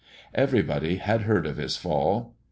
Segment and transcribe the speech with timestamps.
[0.33, 2.33] Everybody had heard of his fall.